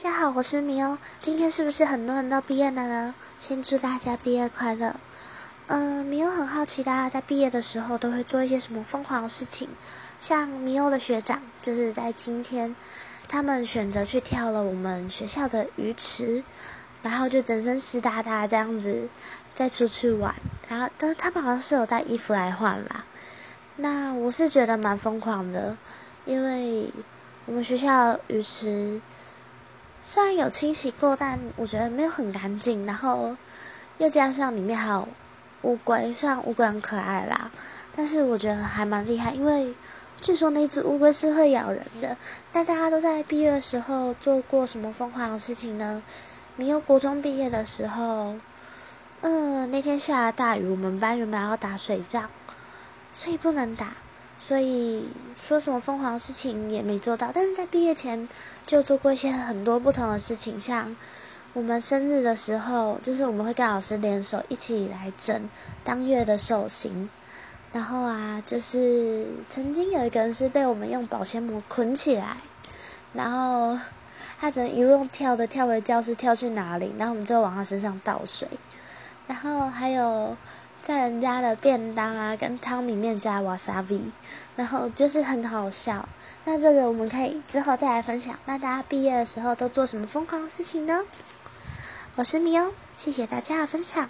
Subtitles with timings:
[0.00, 0.96] 大家好，我是米欧。
[1.20, 3.14] 今天是不是很多人都毕业了呢？
[3.40, 4.94] 先祝大家毕业快乐。
[5.66, 9.68] 嗯，米欧很好奇，大家在毕业的时候都会做一些什么疯狂的事情？
[10.20, 12.76] 像米欧的学长，就是在今天，
[13.26, 16.44] 他们选择去跳了我们学校的鱼池，
[17.02, 19.08] 然后就整身湿哒哒这样子
[19.52, 20.32] 再出去玩。
[20.68, 23.04] 然后，但是他们好像是有带衣服来换啦。
[23.74, 25.76] 那我是觉得蛮疯狂的，
[26.24, 26.88] 因为
[27.46, 29.00] 我们学校鱼池。
[30.10, 32.86] 虽然有清洗过，但我觉得没有很干净。
[32.86, 33.36] 然后
[33.98, 35.06] 又加上里面还有
[35.60, 37.50] 乌龟，虽然乌龟很可爱啦，
[37.94, 39.74] 但是我觉得还蛮厉害，因为
[40.22, 42.16] 据说那只乌龟是会咬人的。
[42.54, 46.02] 那大家都在毕业的时候做过什么疯狂的事情呢？
[46.56, 48.34] 你有国中毕业的时候，
[49.20, 52.30] 嗯，那天下了大雨，我们班原本要打水仗，
[53.12, 53.88] 所以不能打。
[54.40, 58.28] 所以说什么疯狂的事情也没做到，但是在毕业前
[58.64, 60.96] 就做过一些很多不同的事情，像
[61.52, 65.48] 我们生日的时候，就是我们会跟老师联手一起来整
[65.82, 67.10] 当月的寿星，
[67.72, 72.36] 然后啊，就是曾经有一个人是被我们用保鲜膜捆起来，
[73.12, 73.76] 然后
[74.40, 78.48] 他只能一路跳的跳回教室，跳去哪里，然后我们就往他身上倒水，
[79.26, 80.36] 然后还有。
[80.88, 84.10] 在人家的便当啊，跟汤里面加瓦萨比，
[84.56, 86.08] 然后就是很好笑。
[86.46, 88.38] 那这个我们可以之后再来分享。
[88.46, 91.04] 那大家毕业的时候都做什么疯狂的事情呢？
[92.14, 94.08] 我是米欧，谢谢大家的分享。